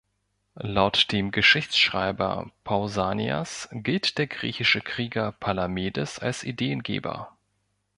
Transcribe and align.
Laut 0.55 1.11
dem 1.11 1.29
Geschichtsschreiber 1.29 2.49
Pausanias 2.63 3.69
gilt 3.71 4.17
der 4.17 4.25
griechische 4.25 4.81
Krieger 4.81 5.31
Palamedes 5.31 6.17
als 6.17 6.41
Ideengeber. 6.43 7.37